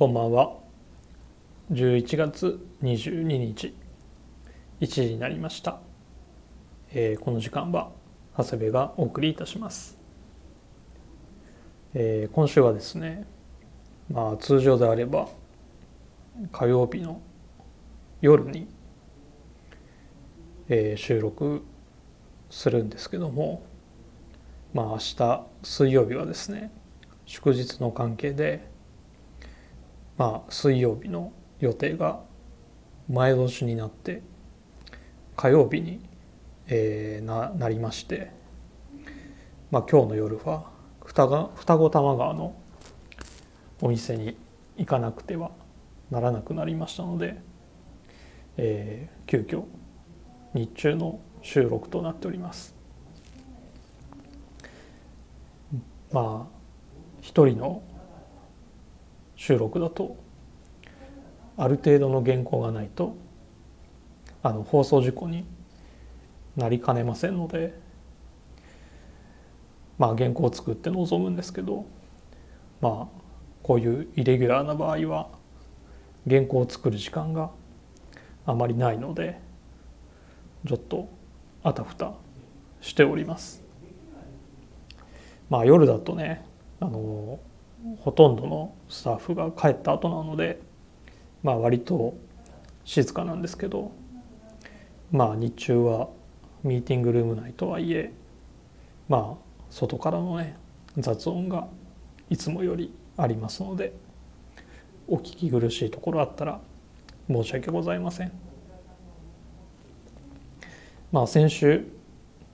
[0.00, 0.56] こんばんは。
[1.72, 3.76] 11月22日
[4.80, 5.78] 1時になりました、
[6.94, 7.90] えーこの時間は
[8.34, 9.98] 長谷部がお送りいたします、
[11.92, 13.26] えー今週はですね
[14.10, 15.28] まあ通常であれば
[16.50, 17.20] 火曜日の
[18.22, 18.68] 夜に、
[20.70, 21.62] えー収録
[22.48, 23.62] するんですけども
[24.72, 26.72] まあ明日水曜日はですね
[27.26, 28.69] 祝日の関係で
[30.20, 32.20] まあ水曜日の予定が
[33.08, 34.20] 前倒しになって
[35.34, 35.98] 火曜日に、
[36.66, 38.30] えーななりまして、
[39.70, 40.70] まあ、今日の夜は
[41.06, 42.54] 双が双子玉川の
[43.80, 44.36] お店に
[44.76, 45.52] 行かなくては
[46.10, 47.40] ならなくなりましたので、
[48.58, 49.62] えー急遽
[50.52, 52.74] 日中の収録となっております。
[56.12, 56.56] まあ
[57.22, 57.82] 一人の
[59.40, 60.18] 収録だと
[61.56, 63.16] ある程度の原稿がないと
[64.42, 65.46] あの放送事故に
[66.58, 67.72] なりかねませんので
[69.96, 71.86] まあ原稿を作って臨むんですけど
[72.82, 73.20] まあ
[73.62, 75.30] こういうイレギュラーな場合は
[76.28, 77.50] 原稿を作る時間が
[78.44, 79.40] あまりないので
[80.68, 81.08] ちょっと
[81.62, 82.12] あたふた
[82.82, 83.62] しております。
[85.48, 86.44] まあ夜だとね
[86.78, 87.40] あの
[88.00, 90.60] ほとんどのスタッフが帰った後なので
[91.42, 92.14] まあ割と
[92.84, 93.92] 静かなんですけど
[95.10, 96.08] まあ日中は
[96.62, 98.12] ミーティングルーム内とはいえ
[99.08, 100.56] まあ外からのね
[100.98, 101.68] 雑音が
[102.28, 103.92] いつもよりありますので
[105.08, 106.60] お聞き苦しいところあったら
[107.28, 108.32] 申し訳ございません。
[111.12, 111.84] まあ先週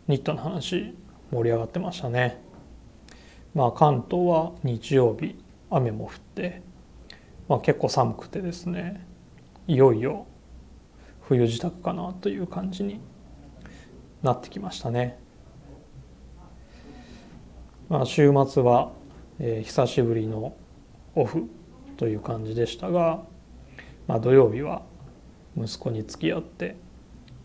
[0.08, 0.94] ニットの話
[1.30, 2.45] 盛り上がってましたね。
[3.56, 5.34] まあ関東は日曜日
[5.70, 6.60] 雨も降って、
[7.48, 9.04] まあ、結構寒くてですね
[9.66, 10.26] いよいよ
[11.22, 13.00] 冬支度かなという感じに
[14.22, 15.18] なってきましたね。
[17.88, 18.92] まあ週末は、
[19.38, 20.54] えー久しぶりの
[21.14, 21.48] オフ
[21.96, 23.22] という感じでしたが、
[24.06, 24.82] まあ、土曜日は
[25.56, 26.76] 息子に付き合って、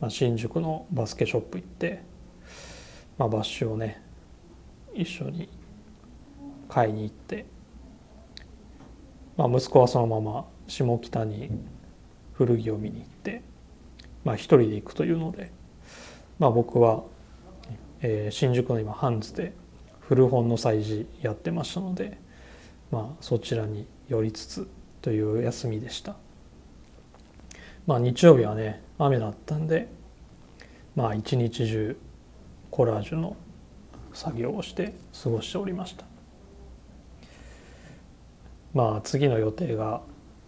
[0.02, 2.04] まあ、新宿のバスケショップ行って、
[3.18, 4.04] まあ、バッシュをね
[4.94, 5.61] 一緒に
[6.72, 7.46] 買いに行って、
[9.36, 11.52] まあ、息子はそのまま下北に
[12.34, 13.42] 古着を見に行って、
[14.24, 15.52] まあ、一人で行くというので、
[16.40, 17.04] まあ、僕は、
[18.02, 19.54] えー新宿の今ハンズで
[20.00, 22.18] 古本の催事やってましたので、
[22.90, 24.68] まあ、そちらに寄りつつ
[25.02, 26.16] という休みでした。
[27.88, 29.90] まあ、日曜日はね雨だったんで
[30.96, 31.98] まあ一日中
[32.70, 33.36] コラージュの
[34.14, 34.94] 作業をして
[35.24, 36.11] 過ごしておりました
[38.74, 40.02] まあ次の予定が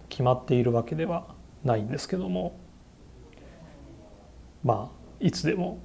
[0.10, 1.28] 決まっているわけでは
[1.64, 2.58] ないんですけども
[4.64, 5.80] まあいつでも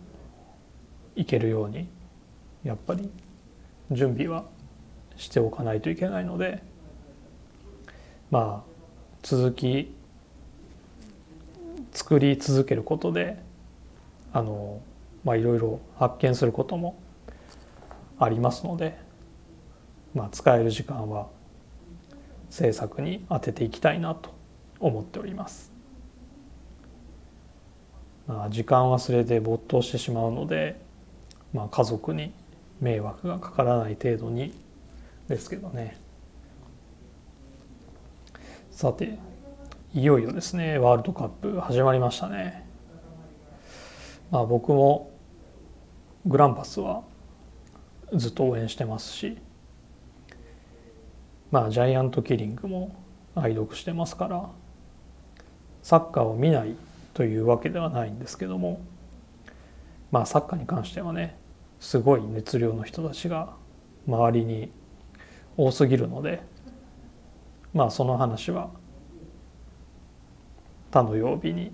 [1.16, 1.88] 行けるように
[2.64, 3.10] やっぱり
[3.90, 4.44] 準備は
[5.16, 6.62] しておかないといけないので
[8.30, 8.70] まあ
[9.22, 9.94] 続き
[11.92, 13.42] 作り続けることで
[14.32, 14.80] あの
[15.24, 17.00] まあいろいろ発見することも
[18.18, 18.98] ありますので、
[20.14, 21.28] まあ、使える時間は
[22.50, 24.34] 制作に当てていきたいなと
[24.80, 25.72] 思っております。
[28.26, 30.78] まあ、時間忘れで没頭してしまうので、
[31.54, 32.32] まあ、家族に
[32.80, 34.54] 迷惑がかからない程度に
[35.28, 35.98] ですけどね
[38.70, 39.18] さて
[39.94, 42.66] いよいよですねワールドカップ始まりましたね。
[44.30, 45.10] まあ、僕も
[46.26, 47.02] グランパスは
[48.12, 49.38] ずっと応援してますし
[51.50, 52.94] まあジャイアントキリングも
[53.34, 54.48] 愛読してますから
[55.82, 56.74] サッカーを見ない
[57.14, 58.80] というわけではないんですけども
[60.10, 61.36] まあサッカーに関してはね
[61.80, 63.54] すごい熱量の人たちが
[64.06, 64.70] 周りに
[65.56, 66.42] 多すぎるので
[67.72, 68.70] まあその話は
[70.90, 71.72] 他の曜日に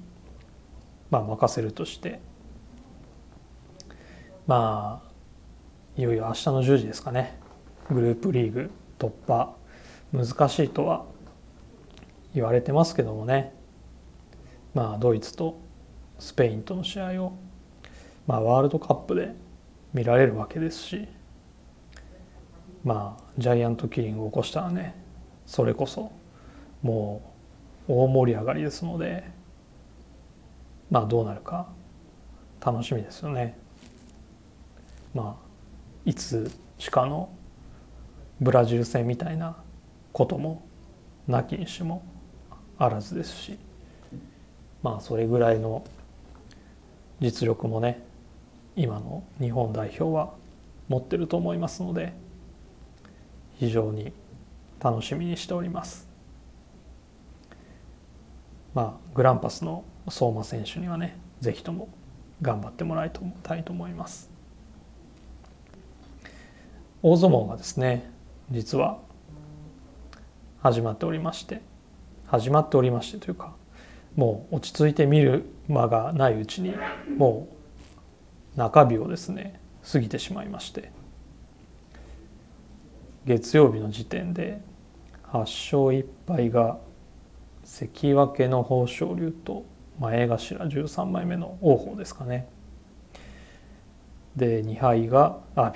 [1.11, 2.21] まあ任せるとして
[4.47, 5.15] まあ
[5.97, 7.39] いよいよ明日の10時ですかね。
[7.89, 9.55] グループリーグ突破。
[10.15, 11.05] 難しいとは
[12.35, 13.53] 言われてますけどもね
[14.73, 15.61] まあドイツと
[16.21, 17.33] スペインとの試合を、
[18.29, 19.35] まあ、ワールドカップで
[19.93, 21.09] 見られるわけですし
[22.85, 24.95] まあジャイアントキリングを起こしたらね
[25.47, 26.13] それこそ
[26.81, 27.35] も
[27.89, 29.25] う大盛り上がりですので
[30.91, 31.67] まあどうなるか
[32.65, 33.59] 楽しみですよね。
[35.13, 35.45] まあ
[36.05, 37.31] いつしかの
[38.41, 39.57] ブラジル戦みたいな
[40.15, 40.65] ことも
[41.27, 42.03] なきにしも
[42.79, 43.59] あらずですし
[44.83, 45.85] まあそれぐらいの
[47.21, 48.03] 実力もね
[48.77, 50.33] 今の日本代表は
[50.89, 52.13] 持ってると思いますので
[53.57, 54.13] 非常に
[54.81, 56.09] 楽しみにしております。
[58.75, 61.89] まあグランパスの相馬選手にはね是非とも
[62.43, 63.13] 頑張ってもらい
[63.43, 64.31] たいと思います。
[67.03, 68.11] 大相撲がですね
[68.51, 68.99] 実は
[70.65, 71.61] 始まっておりまして。
[72.27, 73.53] 始まっておりましてというか
[74.17, 76.75] もう落ち着いて見る間がないうちに
[77.19, 77.49] も
[78.57, 79.61] う中日をですね
[79.93, 80.91] 過ぎてしまいまして。
[83.27, 84.63] 月曜日の時点で
[85.25, 85.49] 8勝
[85.91, 86.79] 1敗が
[87.63, 89.67] 関脇の豊昇龍と
[90.01, 92.49] 前頭13枚目の王鵬ですかね。
[94.35, 95.75] で2敗が阿炎。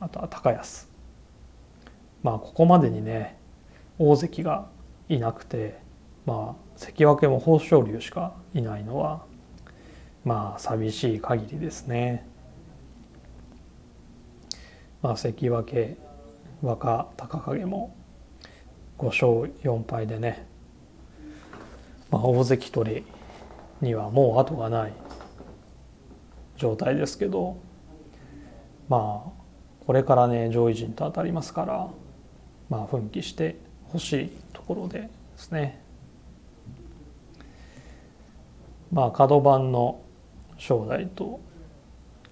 [0.00, 0.88] あとは高安。
[2.22, 3.43] まあここまでにね
[3.98, 4.68] 大関が
[5.08, 5.78] いなくて
[6.26, 9.24] まあ関脇も豊昇龍しかいないのは
[10.24, 12.26] まあ寂しい限りですね。
[15.02, 15.96] まあ関脇
[16.62, 17.94] 若隆景も
[18.98, 20.46] 5勝4敗でね、
[22.10, 23.04] まあ、大関取り
[23.82, 24.92] にはもう後がない
[26.56, 27.58] 状態ですけど
[28.88, 29.30] まあ
[29.86, 31.88] これからね上位陣と当たりますから
[32.70, 33.56] まあ奮起して
[33.94, 35.80] ほしいところですね。
[38.92, 40.00] まあ角番の
[40.58, 41.40] 正代と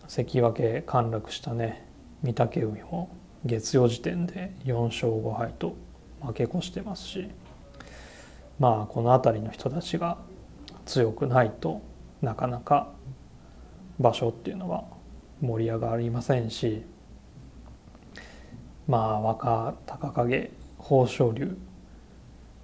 [0.08, 1.86] 関脇陥落したね
[2.24, 3.10] 御嶽海も
[3.44, 5.74] 月曜時点で4勝5敗と
[6.20, 7.28] 負け越してますし
[8.58, 10.18] まあこの辺りの人たちが
[10.84, 11.80] 強くないと
[12.20, 12.90] なかなか
[13.98, 14.84] 場所っていうのは
[15.40, 16.84] 盛り上がりませんし
[18.86, 21.56] まあ若隆景豊昇龍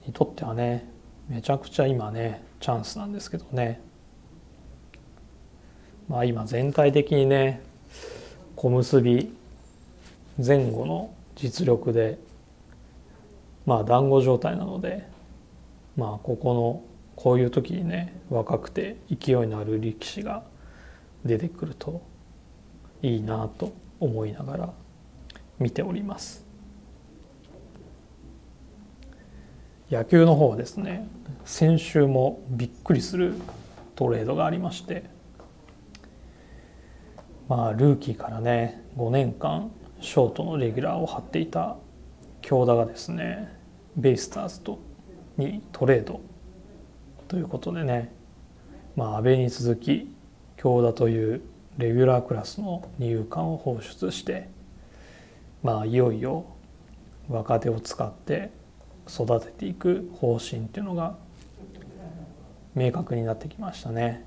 [0.06, 0.88] にとってはね
[1.28, 3.80] めちゃくちゃ今ねチャンスなんですけどね。
[6.08, 7.62] まあ今全体的にね
[8.56, 9.00] 小結
[10.44, 12.18] 前後の実力で
[13.66, 15.06] まあ団子状態なので
[15.96, 16.82] まあここの
[17.14, 20.44] こういう時にね若くて勢いのある力士が
[21.24, 22.00] 出てくると
[23.02, 24.72] いいなと思いながら
[25.58, 26.47] 見ております。
[29.90, 31.08] 野球の方ですね
[31.44, 33.34] 先週もびっくりする
[33.94, 35.04] トレードがありまして
[37.48, 39.70] まあルーキーからね5年間
[40.00, 41.76] ショートのレギュラーを張っていた
[42.42, 43.56] 京田がですね
[43.96, 44.78] ベイスターズと
[45.38, 46.20] にトレード
[47.26, 48.12] ということでね
[48.94, 50.14] まあ阿部に続き
[50.58, 51.40] 京田という
[51.78, 54.50] レギュラークラスの二遊間を放出して
[55.62, 56.44] まあいよいよ
[57.30, 58.50] 若手を使って
[59.08, 61.16] 育てていく方針っていうのが
[62.74, 64.24] 明確になってきましたね。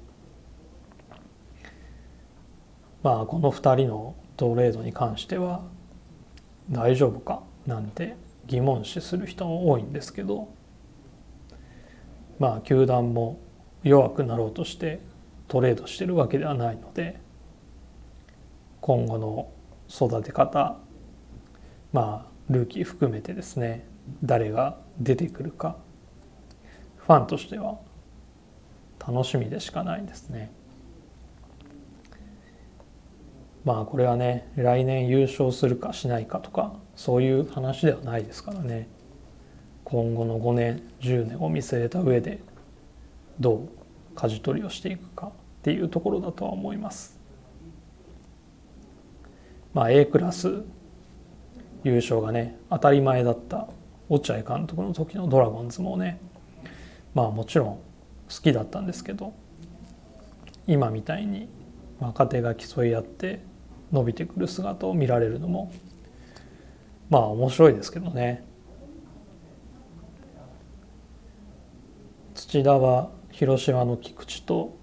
[3.04, 5.62] まあこの2人のトレードに関しては
[6.70, 10.54] 大丈夫かなんて疑問視する人も多いんですけど
[12.40, 13.40] まあ球団も
[13.84, 15.00] 弱くなろうとして
[15.48, 17.20] トレードしてるわけではないので
[18.82, 19.52] 今後の
[19.90, 20.78] 育て方
[21.94, 23.88] まあルーキー含めてですね
[24.24, 25.78] 誰が出てくるか
[26.98, 27.80] ファンとしては
[29.00, 30.52] 楽しみでしかないですね。
[33.64, 38.88] まあこれはね来年優勝するかしないかとかそういう話ではないですからね
[39.84, 42.40] 今後の5年10年を見据えた上で
[43.40, 43.70] どう
[44.16, 45.32] 舵取りをしていくかっ
[45.62, 47.20] ていうところだとは思います。
[49.74, 50.64] まあ A クラス
[51.84, 53.68] 優勝がね当たり前だった
[54.12, 56.20] 落合監督の時のドラゴンズもね
[57.14, 57.82] まあもちろん好
[58.44, 59.34] きだったんですけど
[60.68, 61.48] 今みたいに
[61.98, 63.42] 若手が競い合って
[63.94, 65.72] 伸びてくる姿を見られるのも
[67.10, 68.46] まあ面白いですけどね。
[72.36, 74.78] 土田は広島の菊池と、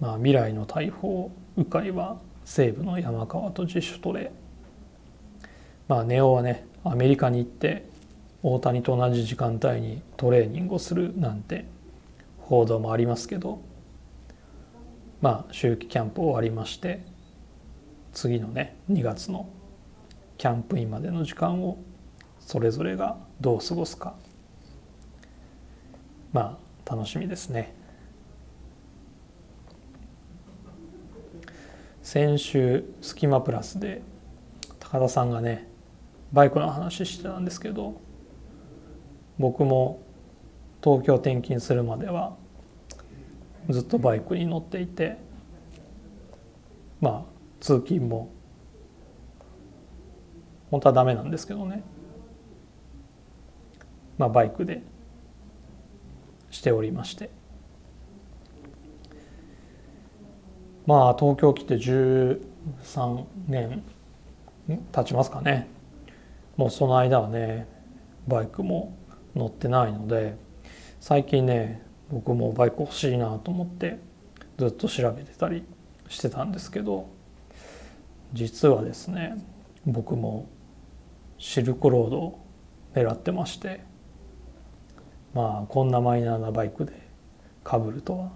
[0.00, 4.32] まあ、未来の大砲鵜飼は西武の山川と自主トレ。
[5.88, 7.86] まあ、ネオはねアメリカに行って
[8.42, 11.64] 大谷と同じ時間帯にトレーニングをするなんて
[12.38, 13.60] 報道もありますけど
[15.20, 17.00] まあ秋季キャンプ終わりまして
[18.12, 19.48] 次のね2月の
[20.38, 21.78] キャンプインまでの時間を
[22.40, 24.14] それぞれがどう過ごすか
[26.32, 27.74] まあ楽しみですね。
[32.02, 34.02] 先週スキマプラスで
[34.80, 35.68] 高田さんがね
[36.32, 38.00] バイクの話してたんですけど
[39.38, 40.02] 僕も
[40.82, 42.36] 東京転勤するまでは
[43.68, 45.18] ずっとバイクに乗っていて
[47.00, 48.30] まあ通勤も
[50.70, 51.82] 本当はダメなんですけどね。
[54.16, 54.82] まあバイクで
[56.50, 57.28] しておりまして。
[60.86, 63.82] まあ東京来て13年
[64.92, 65.68] 経ちますかね。
[66.62, 67.66] もうその間はね
[68.28, 68.96] バイクも
[69.34, 70.36] 乗ってないので
[71.00, 73.98] 最近ね僕もバイク欲しいなと思って
[74.58, 75.64] ずっと調べてたり
[76.08, 77.08] してたんですけど
[78.32, 79.44] 実はですね
[79.86, 80.48] 僕も
[81.36, 82.46] シルクロードを
[82.94, 83.80] 狙ってまして
[85.34, 86.92] まあこんなマイナーなバイクで
[87.64, 88.30] かぶるとは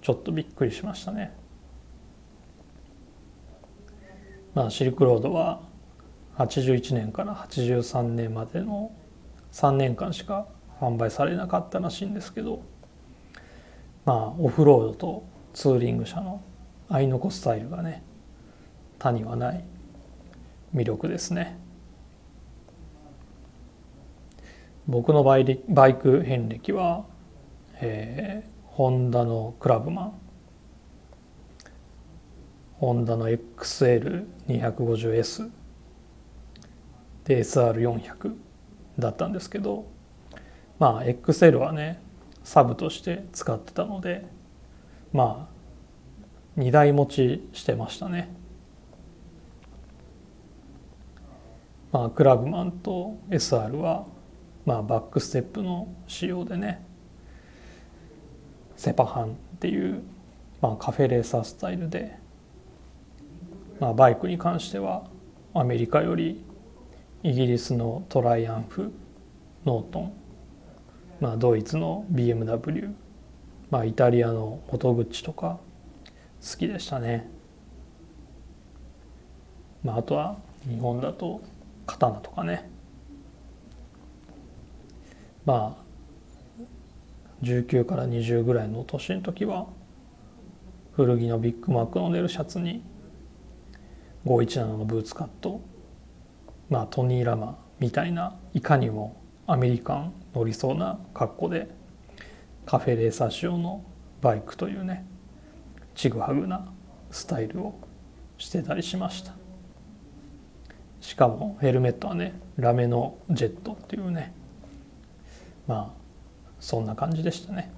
[0.00, 1.32] ちょっとびっくりしましたね。
[4.54, 5.71] まあ、シルクロードは
[6.36, 8.92] 81年から83年までの
[9.52, 10.46] 3年間しか
[10.80, 12.62] 販売されなかったらしいんですけど
[14.04, 16.42] まあオフロードとツーリング車の
[16.88, 18.02] 合いの子スタイルがね
[18.98, 19.64] 他にはない
[20.74, 21.58] 魅力ですね。
[24.86, 27.04] 僕のバイバイク遍歴は、
[27.80, 30.12] えー、ホンダのクラブマン
[32.78, 35.50] ホンダの XL250S
[37.24, 38.34] で SR400
[38.98, 39.86] だったんですけど
[40.78, 42.00] まあ XL はね
[42.44, 44.26] サブとして使ってたので
[45.12, 45.48] ま
[46.56, 48.34] あ2台持ちしてましたね。
[51.92, 54.06] まあクラブマンと SR は
[54.64, 56.84] まあバックステップの仕様でね
[58.76, 59.28] セパハンっ
[59.60, 60.02] ていう、
[60.60, 62.18] まあ、カフェレーサースタイルで、
[63.78, 65.04] まあ、バイクに関しては
[65.54, 66.44] アメリカより
[67.24, 68.92] イギリスのトライアンフ
[69.64, 70.12] ノートン。
[71.20, 72.92] まあ、ドイツの BMW、
[73.70, 75.60] まあ、イタリアのモトグッチとか
[76.40, 77.30] 好きでしたね、
[79.84, 80.36] まあ、あとは
[80.68, 81.40] 日本だと
[81.86, 82.68] 刀とかね。
[85.44, 85.82] まあ
[87.42, 89.66] 19から20ぐらいの年の時は
[90.92, 92.82] 古着のビッグマックの出るシャツに
[94.24, 95.60] 517のブーツカット。
[96.72, 101.68] まあトニー・ラマみたいないかにもアメリカン乗りそうな格好で
[102.64, 103.84] カフェレーサー仕様の
[104.22, 105.04] バイクというね
[105.94, 106.72] ちぐはぐな
[107.10, 107.78] スタイルを
[108.38, 109.34] してたりしました。
[111.02, 114.32] しかもヘルメットはねラメのジェットっていうね。
[115.66, 116.02] まあ
[116.58, 117.70] そんな感じでしたね。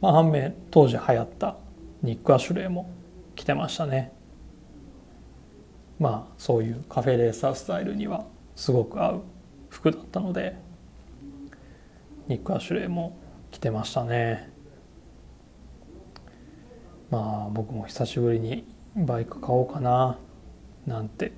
[0.00, 1.56] まあ反面当時流行った
[2.02, 2.90] ニック・アシュレイも
[3.36, 4.21] 着てましたね。
[6.02, 9.22] まあそういうカフェレーサースタイルにはすごく合う
[9.68, 10.56] 服だったので
[12.26, 13.16] ニック・アシュレイも
[13.52, 14.50] 着てましたね。
[17.08, 18.66] まあ僕も久しぶりに
[18.96, 20.18] バイク買おうかな
[20.86, 21.30] なんて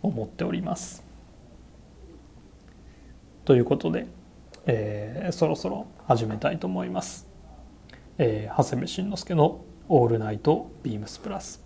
[0.00, 1.02] 思っております。
[3.44, 4.06] ということで、
[4.66, 7.26] えー、そろそろ始めたいと思います、
[8.18, 11.64] えー、長谷部慎之介の「オールナイトビームスプラス」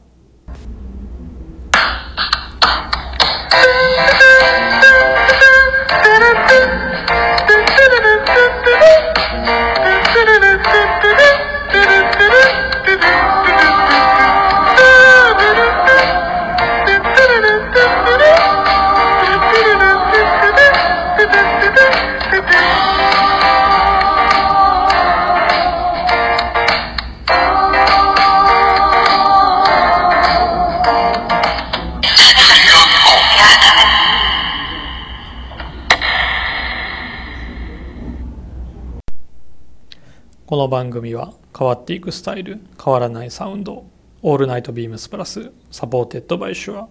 [40.64, 43.84] この番組は変わっていくスタイル変わらないサウンド
[44.22, 46.88] All Night BEAMS PLUS supported by Shure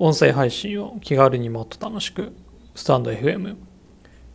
[0.00, 2.32] 音声配信を気軽にもっと楽しく
[2.74, 3.54] スタンド FM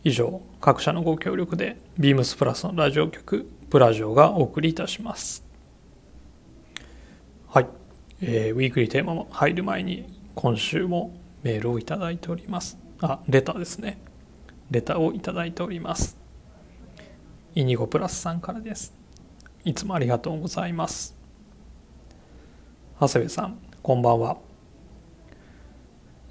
[0.02, 5.44] 以上各社のご協力で BEAMS PLUS のラジオ局プラジオがお送りいたします。
[7.48, 7.66] はい、
[8.22, 12.78] えー、ウィークリーテーマも入る前に今週もメールをいただいております。
[13.02, 13.98] あレターですね。
[14.70, 16.27] レターをいただいております。
[17.54, 18.94] イニゴプラスさんからです。
[19.64, 21.16] いつもありがとうございます。
[23.00, 24.36] 長谷部さん、こんばんは。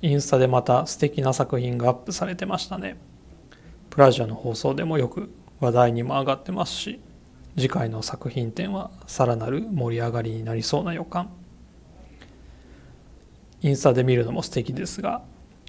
[0.01, 2.97] インスタでまた素敵な作品がアップされてましたね。
[3.89, 6.99] プラジアの放送でもよく話題にも上がってますし、
[7.55, 11.29] 次回の作品展はさらなる盛り上がりになりそうな予感。
[13.61, 15.23] インスタで見るのも素敵ですが、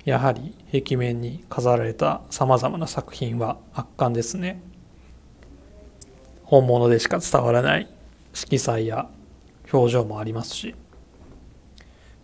[0.04, 4.62] やはり壁面に飾られたさまざまな作品は圧巻ですね
[6.48, 7.86] 本物でしか伝わらない
[8.32, 9.10] 色彩や
[9.70, 10.74] 表情もありますし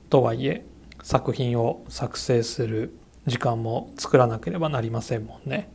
[0.09, 0.65] とはいえ
[1.03, 5.71] 作品を作成する時間も作らなければなりませんもんね。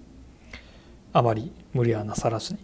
[1.13, 2.59] あまり無理はなさらずに。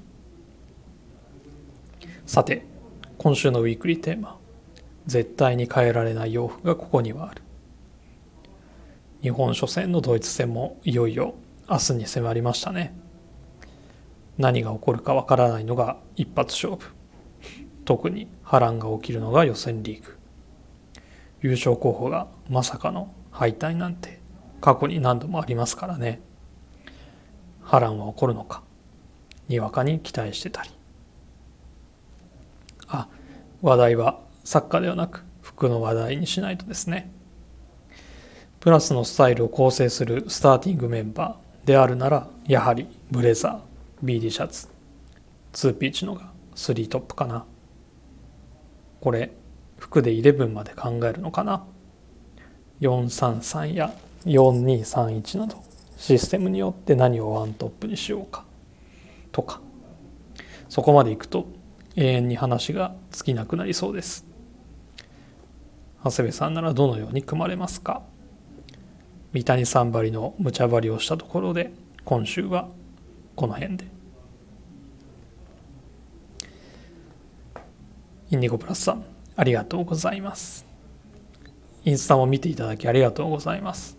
[2.25, 2.65] さて
[3.19, 4.39] 今週のウィークリーテーマ
[5.05, 7.43] 絶対に変えられない洋服がここにはある。
[9.21, 11.35] 日本初戦のドイツ戦もいよいよ
[11.69, 13.04] 明日に迫りましたね。
[14.37, 16.93] 何が起こるかわからないのが一発勝負。
[17.85, 20.17] 特に波乱が起きるのが予選リーグ。
[21.41, 24.19] 優勝候補がまさかの敗退なんて
[24.61, 26.19] 過去に何度もありますからね。
[27.61, 28.63] 波乱は起こるのか。
[29.47, 30.69] にわかに期待してたり。
[32.87, 33.07] あ
[33.61, 37.11] 話題はサッカーではなく服の話題にしないとですね。
[38.59, 43.74] プラスのスタイルを構成するスターティングメンバーであるならやはりブレザー。
[44.05, 44.67] BD シャツ。
[45.53, 47.43] 2ピーチのが3トップかな。
[49.01, 49.31] これ
[49.79, 51.65] 服で11まで考えるのかな。
[52.81, 53.93] 433や
[54.25, 55.63] 4231など
[55.97, 58.45] システムによって何をワントップにしようか。
[59.31, 59.59] とか。
[60.69, 61.47] そこまでいくと
[61.95, 64.23] 永遠に話が尽きなくなりそうです。
[66.03, 68.03] 長谷部さんならどのように組まれますか？
[69.33, 72.69] 三谷さんばりの無茶張りをしたところで今週は
[73.35, 73.94] この辺で。
[78.31, 79.03] インディゴプラスさん
[79.35, 80.65] ありがとうございます。
[81.83, 83.97] インスタも見ていただきありがとうございます。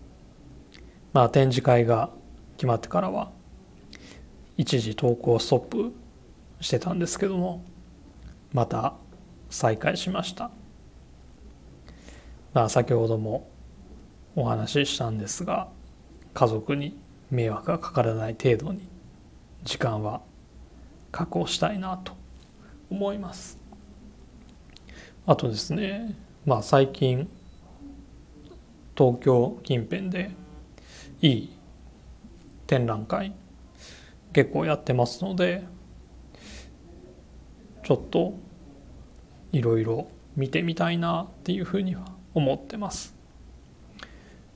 [1.13, 2.09] まあ展示会が
[2.57, 3.31] 決まってからは
[4.57, 5.93] 一時投稿ストップ
[6.59, 7.63] してたんですけども
[8.51, 8.95] また
[9.49, 10.51] 再開しました。
[12.53, 13.49] まあ先ほども
[14.35, 15.69] お話ししたんですが
[16.33, 16.99] 家族に
[17.31, 18.89] 迷惑がかからない程度に
[19.63, 20.21] 時間は
[21.13, 22.11] 確保したいなと
[22.89, 23.56] 思います。
[25.27, 27.29] あとですねまあ最近
[28.97, 30.31] 東京近辺で
[31.21, 31.49] いい
[32.65, 33.33] 展覧会
[34.31, 35.65] 結構やってますので
[37.83, 38.35] ちょっと
[39.51, 43.15] いろいろ見てみたいなっていうふうには思ってます。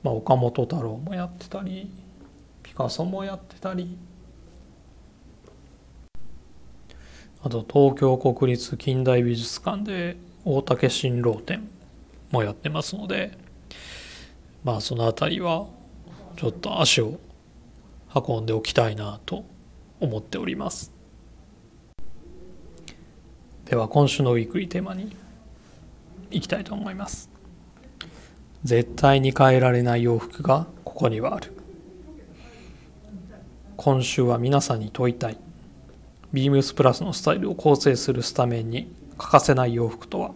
[0.02, 1.90] まあ、岡本太郎もやってたり
[2.62, 3.96] ピカソもやってたり
[7.42, 11.68] あと東京国立近代美術館で大竹新郎展
[12.30, 13.36] もやってますので
[14.64, 15.66] まあその辺りは
[16.36, 17.18] ちょっと足を
[18.14, 19.44] 運んでおきたいなと
[20.00, 20.92] 思っております。
[23.64, 25.16] では今週のウィークリーテーマに
[26.30, 27.30] いきたいと思います。
[28.64, 31.52] 絶対に変えられない洋服がここにはある。
[33.76, 35.38] 今週は皆さんに問いたい。
[36.32, 40.32] ビームスプラスのスタイルを構成するスタメンに欠かせない洋服とは。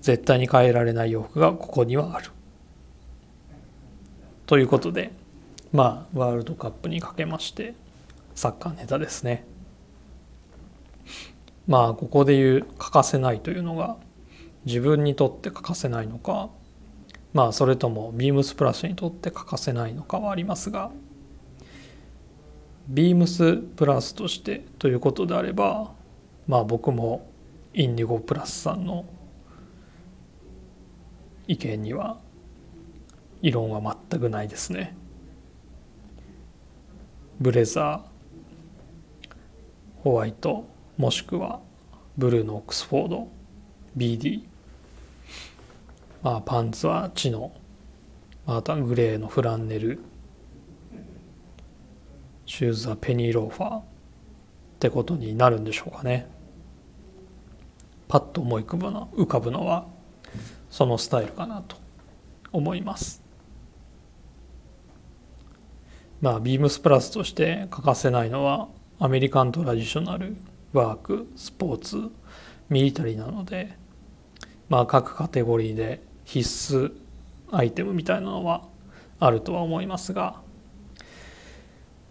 [0.00, 2.30] 絶対に変えられない洋服がここにはある。
[4.46, 5.12] ということで
[5.72, 7.74] まあワールドカップにかけまして
[8.34, 9.46] サッカーネタですね。
[11.66, 13.96] まあここで言う欠かせないというのが
[14.66, 16.50] 自分にとって欠かせないのか
[17.32, 20.90] まあそれともビームスプラスにとって欠かせないのかはありますが
[22.88, 25.93] ビームスプラスとしてということであれば
[26.46, 27.26] まあ僕も
[27.72, 29.04] インディゴプラスさんの
[31.46, 32.18] 意見には
[33.42, 34.96] 異論は全くないですね。
[37.40, 39.34] ブレザー
[40.02, 40.64] ホワイト
[40.96, 41.60] もしくは
[42.16, 43.28] ブルーのオックスフォード
[43.96, 44.44] BD、
[46.22, 47.52] まあ、パンツはチノ
[48.46, 50.00] またグレーのフランネル。
[52.46, 53.82] シューズはペニーローファーっ
[54.78, 56.28] てことになるんでしょうかね。
[58.14, 59.88] パッと思い浮かぶの浮かぶのは
[60.70, 61.74] そのスタイルかなと
[62.52, 63.20] 思います。
[66.20, 68.68] まあビームスプラスとして欠かせないのは
[69.00, 70.36] アメリカントラディショナル
[70.72, 72.12] ワークスポーツ
[72.68, 73.76] ミリタリーなので、
[74.68, 76.92] まあ、各カテゴリーで必須
[77.50, 78.62] アイテムみたいなのは
[79.18, 80.40] あるとは思いますが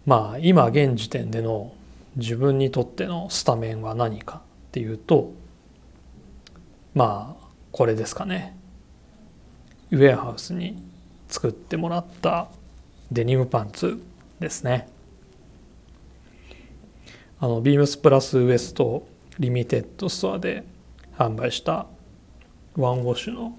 [0.05, 1.73] まあ今現時点での
[2.17, 5.41] 自分にとってのスタメンは何かっていうと
[6.93, 8.57] まあこれですかね。
[9.91, 10.81] ウェアハウスに
[11.27, 12.47] 作ってもらった
[13.11, 14.01] デニムパンツ
[14.39, 14.87] ですね。
[17.39, 19.07] あの BEAMS PLUS ウエスト
[19.39, 20.63] リミテッドストアで
[21.17, 21.87] 販売した
[22.75, 23.57] ワンウォッシュの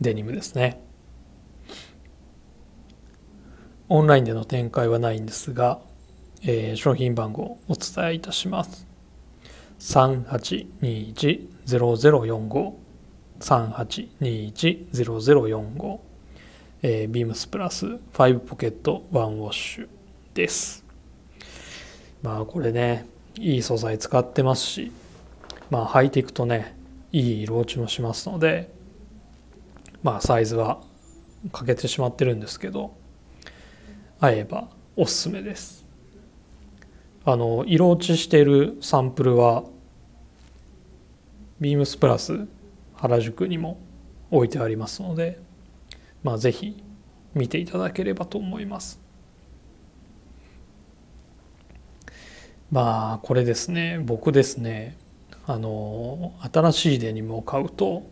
[0.00, 0.80] デニムですね。
[3.88, 5.80] オンラインでの展開はないんですが、
[6.42, 8.91] えー、商品番号をお伝えいたします。
[9.82, 12.72] 3821-0045
[13.40, 15.98] 3821-0045
[16.84, 17.86] えー、ビームスプラス。
[18.12, 19.88] 5ポケットワンウォッシュ
[20.34, 20.84] です。
[22.22, 24.90] まあこれねいい素材使ってますし。
[25.70, 26.74] まあ履いていくとね
[27.12, 28.72] いい色落ちもしますので。
[30.02, 30.80] まあサイズは
[31.52, 32.94] 欠けてしまってるんですけど。
[34.20, 35.81] 合えばおすすめです。
[37.24, 39.64] あの色落ちしているサンプルは
[41.60, 42.46] ビームスプラス
[42.96, 43.78] 原宿にも
[44.30, 45.38] 置いてありますので
[46.24, 46.82] まあ是非
[47.34, 49.00] 見ていただければと思います。
[52.70, 54.00] まあこれですね。
[54.02, 54.96] 僕ですね。
[55.46, 58.04] あの新しいデニムを買うと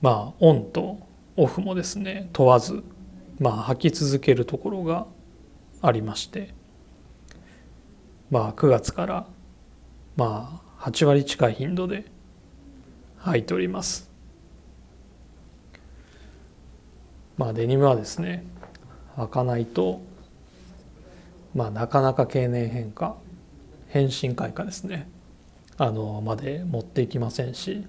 [0.00, 0.98] まあオンと
[1.36, 2.84] オフもですね問わず
[3.40, 5.06] まあ履き続けるところが
[5.82, 6.54] ありまして
[8.34, 9.26] まあ9月から
[10.16, 12.04] まあ8割近い頻度で
[13.20, 14.10] 履いております。
[17.38, 18.44] まあデニムはですね
[19.16, 20.00] 履かないと
[21.54, 23.14] まあなかなか経年変化
[23.86, 25.08] 変身開花ですね
[25.76, 27.86] あのまで持っていきませんし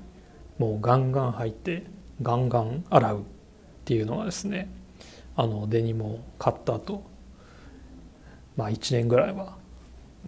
[0.60, 1.88] もうガンガン履いて
[2.22, 3.24] ガンガン洗うっ
[3.86, 4.70] ていうのがですね
[5.36, 7.04] あのデニムを買った後
[8.56, 9.65] まあ1年ぐらいは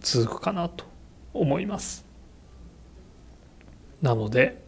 [0.00, 0.84] 続くかなと
[1.32, 2.04] 思います。
[4.00, 4.62] なので、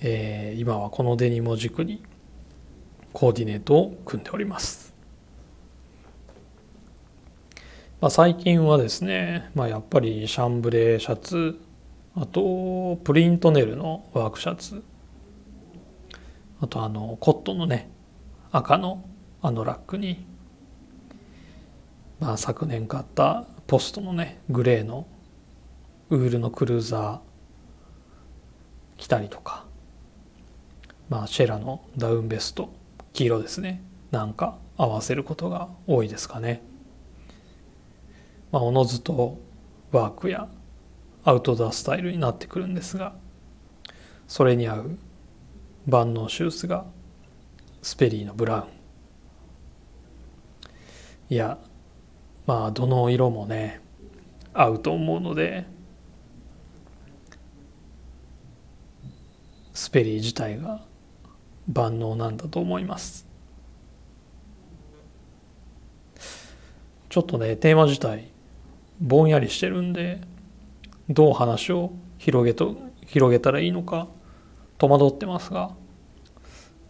[0.00, 2.02] えー、今はこのデニムを軸に
[3.12, 4.92] コーディネートを組んでおります。
[8.00, 11.60] まあ、最近はですね、まあ、やっぱりシャンブレーシャツ
[12.16, 14.82] あとプリントネルのワークシャツ
[16.60, 17.88] あとあのコットンのね
[18.50, 19.04] 赤の
[19.40, 20.24] あのラックに、
[22.22, 25.08] まあ、昨年買ったポストのねグレーの
[26.08, 27.18] ウールのクルーザー
[28.96, 29.64] 着たりとか、
[31.08, 32.72] まあ、シェラのダウンベスト
[33.12, 33.82] 黄色ですね
[34.12, 36.62] なんか合わせることが多いですかね。
[38.52, 39.40] まあ、おのずと
[39.90, 40.48] ワークや
[41.24, 43.16] アウトドアスタイルになってくるんですが
[44.28, 44.98] それに合う
[45.88, 46.84] 万能シューズが
[47.82, 48.64] スペリーのブラウン
[51.30, 51.58] いや
[52.46, 53.80] まあどの色もね
[54.52, 55.64] 合うと思うので
[59.72, 60.82] スペリー自体が
[61.72, 63.26] 万能なんだと思います
[67.08, 68.30] ちょっとねテーマ自体
[69.00, 70.20] ぼんやりしてるんで
[71.08, 72.76] どう話を広げと
[73.06, 74.08] 広げたらいいのか
[74.78, 75.72] 戸惑ってますが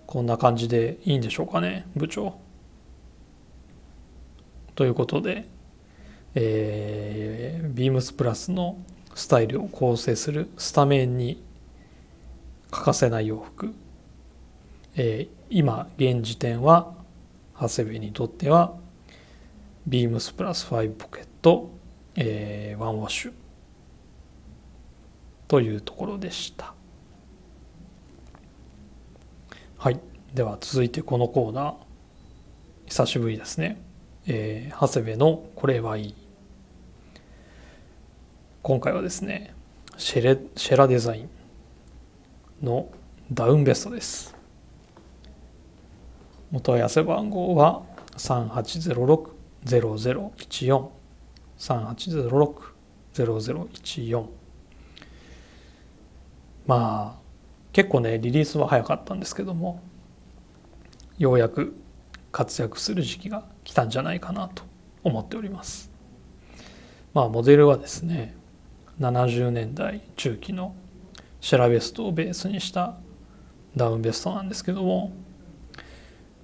[0.06, 2.41] こんな感じでいいんでしょうかね部長。
[4.74, 5.46] ということで、
[6.34, 8.78] えー、ビームスプラスの
[9.14, 11.42] スタイルを構成するスタメンに
[12.70, 13.74] 欠かせない洋服、
[14.96, 16.94] えー、今現時点は
[17.60, 18.74] 長谷部にとっては
[19.86, 21.70] ビームスプラス5ポケット
[22.14, 23.32] えー、ワンウォッシュ
[25.48, 26.74] というところでした。
[29.78, 30.00] はい。
[30.34, 31.74] では続いてこのコーナー。
[32.86, 33.80] 久しぶりですね、
[34.26, 36.14] えー、長谷部のこれはいい。
[38.62, 39.54] 今回はですね
[39.96, 41.30] シェレシェラデザイン
[42.62, 42.88] の
[43.32, 44.34] ダウンベストです。
[46.52, 47.82] お問い合わせ番号は
[48.18, 50.90] 3806-0014
[51.58, 54.26] 3806-0014
[56.66, 57.22] まあ
[57.72, 59.80] 結構ねリリースは早かったんですけども
[61.18, 61.74] ようやく
[62.32, 64.64] 活躍する時期が来たんじゃないかなと
[65.04, 65.90] 思っております。
[67.14, 68.34] まあモデルはですね
[69.00, 70.74] 70年代中期の
[71.40, 72.96] シェラベストをベースにした
[73.76, 75.12] ダウンベストなんですけども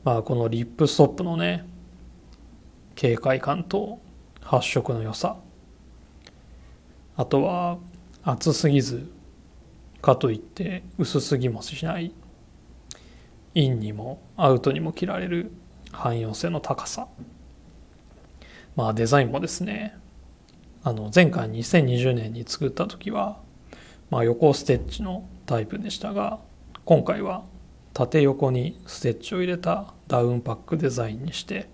[0.04, 1.66] まあこのリップストップのね
[3.00, 4.00] 軽快感と
[4.40, 5.37] 発色の良さ
[7.16, 7.78] あとは
[8.22, 9.11] 厚すぎず
[10.02, 12.12] かといって薄すぎもしない
[13.54, 15.52] インにもアウトにも着られる
[15.92, 17.09] 汎用性の高さ。
[18.77, 19.96] まあデザインもですね
[20.85, 23.40] あの前回2020年に作った時は、
[24.11, 26.38] まあ、横ステッチのタイプでしたが
[26.85, 27.42] 今回は
[27.92, 31.68] 縦横にステッチを入れたダウンパックデザインにして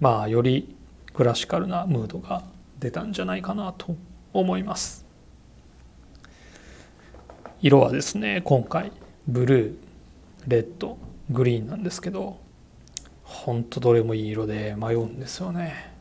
[0.00, 0.74] まあより
[1.14, 2.42] クラシカルなムードが
[2.80, 3.94] 出たんじゃないかなと
[4.32, 5.06] 思います。
[7.62, 8.90] 色はですね今回
[9.28, 9.76] ブルー
[10.48, 10.96] レッド
[11.30, 12.38] グリーンなんですけど
[13.30, 15.94] ほんとどれもいい色で迷うんですよね。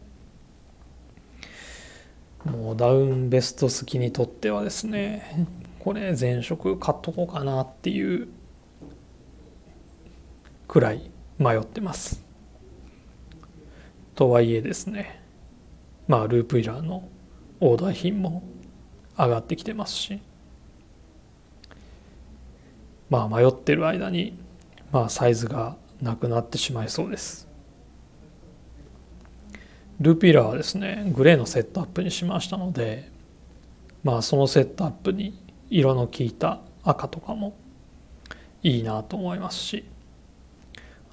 [2.44, 5.46] もうダウンベスト好きにとってはですね
[5.78, 8.30] これ全色買っとこうかなっていう
[10.68, 12.24] くらい迷ってます。
[14.15, 15.22] とはいえですね
[16.08, 17.08] まあループイラーの
[17.60, 18.44] オーダー品も
[19.18, 20.20] 上がってきてますし
[23.10, 24.38] まあ迷ってる間に
[24.92, 27.50] まあサイズがなくなってしまいそうです。
[30.00, 33.12] ルピラはですねグレーのセットアップにしましたので
[34.04, 35.38] まあそのセットアップに
[35.70, 37.58] 色の効いた赤とかも
[38.64, 39.86] いいなと思いますし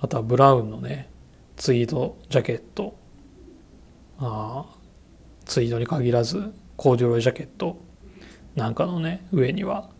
[0.01, 1.09] あとはブラウンのね
[1.57, 2.97] ツイードジャケット
[4.19, 4.67] あ
[5.45, 7.79] ツイードに限らずコーデュロイジャケット
[8.55, 9.91] なんかのね上には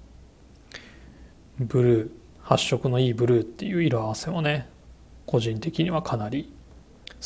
[1.59, 4.69] ブルー発色のいいブルーっていう色合わせもね
[5.27, 6.53] 個人的にはかなり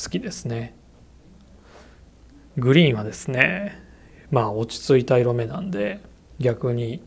[0.02, 0.74] 好きですね。
[2.56, 3.80] グリーンはですね
[4.30, 6.00] まあ落ち着いた色目なんで
[6.38, 7.02] 逆に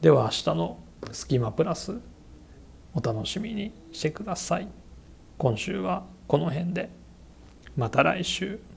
[0.00, 0.78] では明日の
[1.12, 1.98] スキマプラス
[2.94, 4.68] お楽しみにしてください。
[5.38, 6.90] 今週はこの辺で
[7.76, 8.71] また来週。